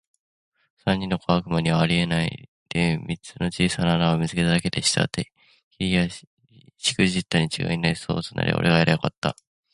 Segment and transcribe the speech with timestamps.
[0.79, 5.05] 三人の小悪魔にはあえないで、三つの小さな穴を見つけただけでした。
[5.07, 5.25] 「てっ
[5.69, 6.25] きりやりし
[6.95, 7.95] くじったにちがいない。
[7.95, 9.35] そうとすりゃおれがやりゃよかった。」